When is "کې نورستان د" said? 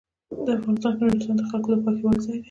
0.97-1.41